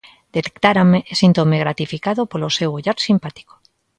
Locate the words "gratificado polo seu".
1.63-2.69